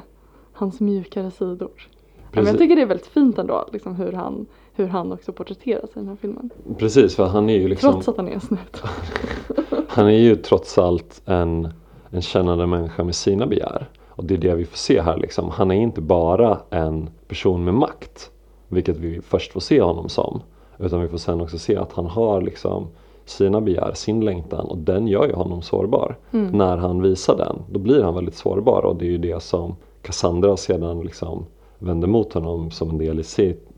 [0.52, 1.88] hans mjukare sidor.
[2.32, 4.46] Men jag tycker det är väldigt fint ändå liksom hur, han,
[4.82, 6.50] hur han också porträtteras i den här filmen.
[6.78, 8.82] Precis, för han är ju liksom Trots att han är snut.
[9.88, 11.68] han är ju trots allt en,
[12.10, 13.88] en kännande människa med sina begär.
[14.08, 15.50] Och det är det vi får se här liksom.
[15.50, 18.30] Han är inte bara en person med makt,
[18.68, 20.42] vilket vi först får se honom som.
[20.78, 22.88] Utan vi får sen också se att han har liksom
[23.24, 26.16] sina begär, sin längtan och den gör ju honom sårbar.
[26.30, 26.58] Mm.
[26.58, 29.76] När han visar den, då blir han väldigt sårbar och det är ju det som
[30.02, 31.46] Cassandra sedan liksom
[31.78, 33.68] vänder mot honom som en del i sitt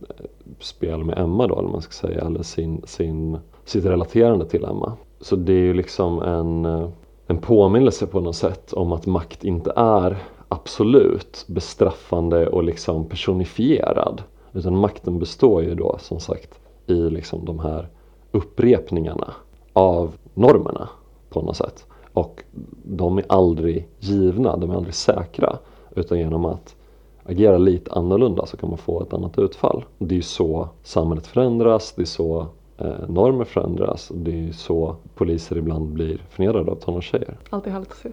[0.61, 4.93] spel med Emma då, eller man ska säga, eller sin, sin, sitt relaterande till Emma.
[5.21, 6.89] Så det är ju liksom en, eh,
[7.27, 14.23] en påminnelse på något sätt om att makt inte är absolut bestraffande och liksom personifierad.
[14.53, 17.89] Utan makten består ju då som sagt i liksom de här
[18.33, 19.35] upprepningarna
[19.73, 20.89] av normerna
[21.31, 21.87] på något sätt.
[22.13, 22.43] Och
[22.85, 25.59] de är aldrig givna, de är aldrig säkra.
[25.97, 26.77] Utan genom att
[27.25, 29.85] agera lite annorlunda så kan man få ett annat utfall.
[29.99, 32.47] Det är ju så samhället förändras, det är så
[32.79, 37.39] eh, normer förändras och det är ju så poliser ibland blir förnedrade av tonårstjejer.
[37.51, 38.11] Alltid härligt att se.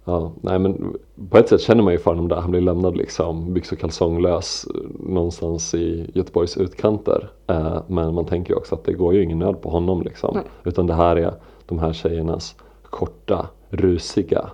[0.08, 0.96] Ja, nej men
[1.30, 2.36] på ett sätt känner man ju för honom där.
[2.36, 4.66] Han blir lämnad liksom byx och kalsonglös
[5.00, 7.30] någonstans i Göteborgs utkanter.
[7.46, 10.30] Eh, men man tänker ju också att det går ju ingen nöd på honom liksom.
[10.34, 10.44] Nej.
[10.64, 11.34] Utan det här är
[11.66, 14.50] de här tjejernas korta, rusiga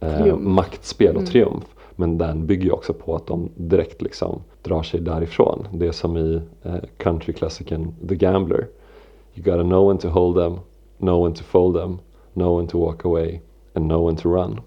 [0.00, 1.26] eh, maktspel och mm.
[1.26, 1.64] triumf.
[1.96, 5.66] Men den bygger ju också på att de direkt liksom drar sig därifrån.
[5.72, 8.68] Det är som i eh, countryklassikern The Gambler.
[9.34, 10.60] You gotta know when to hold them,
[10.98, 11.98] know when to fold them,
[12.32, 13.40] know when to walk away
[13.72, 14.60] and know when to run.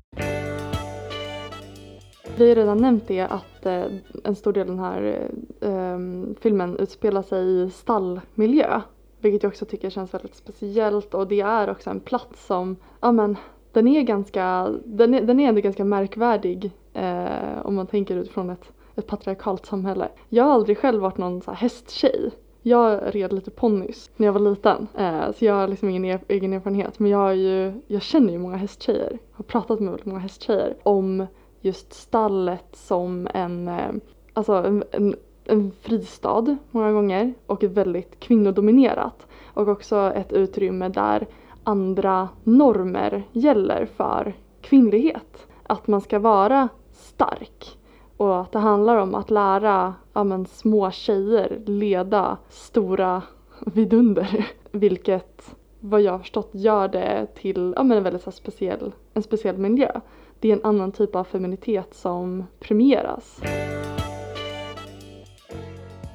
[2.37, 3.83] Vi har redan nämnt det att eh,
[4.23, 5.29] en stor del av den här
[5.61, 5.99] eh,
[6.39, 8.81] filmen utspelar sig i stallmiljö.
[9.19, 13.11] Vilket jag också tycker känns väldigt speciellt och det är också en plats som, ja
[13.11, 13.37] men
[13.71, 18.49] den är ganska, den är, den är ändå ganska märkvärdig eh, om man tänker utifrån
[18.49, 20.09] ett, ett patriarkalt samhälle.
[20.29, 22.31] Jag har aldrig själv varit någon så här hästtjej.
[22.63, 26.19] Jag red lite ponnys när jag var liten eh, så jag har liksom ingen er,
[26.27, 30.19] egen erfarenhet men jag, ju, jag känner ju många hästtjejer, har pratat med väldigt många
[30.19, 31.27] hästtjejer om
[31.61, 33.91] just stallet som en, eh,
[34.33, 35.15] alltså en, en,
[35.45, 41.27] en fristad många gånger och ett väldigt kvinnodominerat och också ett utrymme där
[41.71, 45.47] andra normer gäller för kvinnlighet.
[45.63, 47.77] Att man ska vara stark
[48.17, 53.21] och att det handlar om att lära ja, men, små tjejer leda stora
[53.59, 54.47] vidunder.
[54.71, 59.23] Vilket vad jag har förstått gör det till ja, men en väldigt så speciell, en
[59.23, 59.99] speciell miljö.
[60.39, 63.41] Det är en annan typ av feminitet som premieras.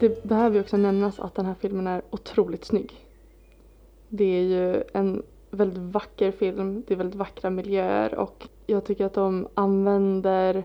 [0.01, 3.07] Det behöver ju också nämnas att den här filmen är otroligt snygg.
[4.09, 5.23] Det är ju en
[5.57, 10.65] väldigt vacker film, det är väldigt vackra miljöer och jag tycker att de använder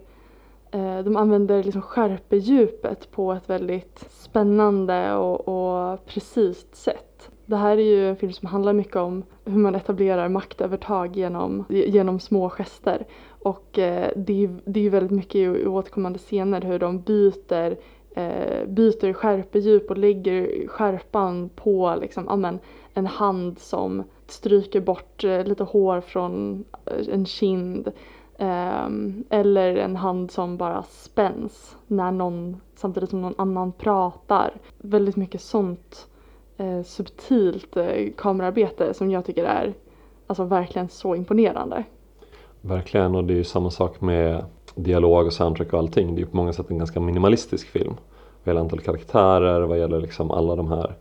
[0.71, 7.31] eh, de använder liksom skärpedjupet på ett väldigt spännande och, och precis sätt.
[7.45, 11.65] Det här är ju en film som handlar mycket om hur man etablerar maktövertag genom,
[11.69, 13.05] genom små gester.
[13.27, 17.77] Och eh, det, är, det är väldigt mycket i återkommande scener hur de byter
[18.15, 22.59] eh, byter skärpedjup och lägger skärpan på liksom, amen,
[22.93, 27.91] en hand som stryker bort eh, lite hår från eh, en kind.
[28.37, 34.53] Ehm, eller en hand som bara spänns när någon, samtidigt som någon annan pratar.
[34.77, 36.07] Väldigt mycket sånt
[36.57, 37.77] eh, subtilt
[38.17, 39.73] kamerarbete som jag tycker är
[40.27, 41.83] alltså verkligen så imponerande.
[42.61, 46.15] Verkligen och det är ju samma sak med dialog och soundtrack och allting.
[46.15, 47.93] Det är ju på många sätt en ganska minimalistisk film.
[48.43, 50.95] Vad gäller antal karaktärer, vad gäller liksom alla de här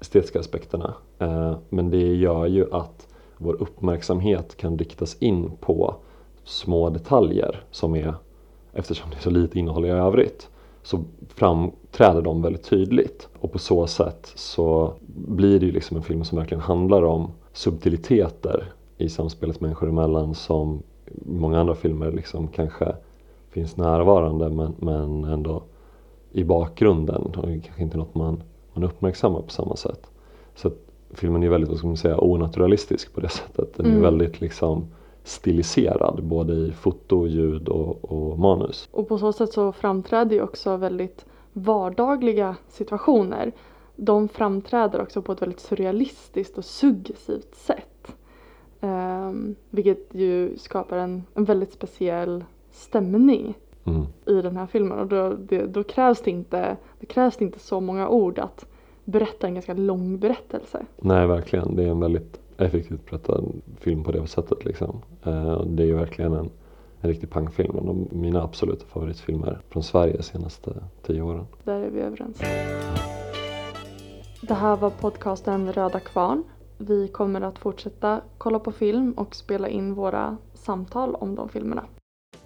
[0.00, 0.94] estetiska aspekterna.
[1.18, 5.94] Eh, men det gör ju att vår uppmärksamhet kan riktas in på
[6.44, 8.14] små detaljer som är,
[8.72, 10.48] eftersom det är så lite innehåll i övrigt,
[10.82, 13.28] så framträder de väldigt tydligt.
[13.40, 17.30] Och på så sätt så blir det ju liksom en film som verkligen handlar om
[17.52, 20.82] subtiliteter i samspelet människor emellan som
[21.26, 22.94] många andra filmer liksom kanske
[23.50, 25.62] finns närvarande men, men ändå
[26.32, 28.42] i bakgrunden och kanske inte något man,
[28.74, 30.10] man uppmärksammar på samma sätt.
[30.54, 30.70] Så
[31.10, 33.74] filmen är väldigt, vad ska man säga, onaturalistisk på det sättet.
[33.76, 34.02] Den är mm.
[34.02, 34.86] väldigt liksom
[35.24, 38.88] stiliserad både i foto, ljud och, och manus.
[38.92, 43.52] Och på så sätt så framträder ju också väldigt vardagliga situationer.
[43.96, 48.16] De framträder också på ett väldigt surrealistiskt och suggestivt sätt.
[48.80, 53.54] Um, vilket ju skapar en, en väldigt speciell stämning
[53.84, 54.06] mm.
[54.26, 57.58] i den här filmen och då, det, då krävs, det inte, det krävs det inte
[57.58, 58.66] så många ord att
[59.04, 60.86] berätta en ganska lång berättelse.
[60.96, 61.76] Nej, verkligen.
[61.76, 63.44] Det är en väldigt effektivt berättad
[63.80, 64.64] film på det sättet.
[64.64, 65.02] Liksom.
[65.22, 66.50] Eh, det är ju verkligen en,
[67.00, 67.78] en riktig pangfilm.
[67.78, 70.72] En av mina absoluta favoritfilmer från Sverige de senaste
[71.02, 71.46] tio åren.
[71.64, 72.40] Där är vi överens.
[74.40, 76.42] Det här var podcasten Röda Kvarn.
[76.78, 81.84] Vi kommer att fortsätta kolla på film och spela in våra samtal om de filmerna.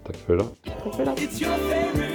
[0.09, 0.47] Tack för idag.
[0.65, 2.08] Tack för idag.